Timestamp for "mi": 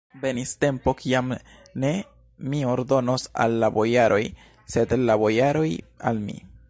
2.53-2.61, 6.29-6.41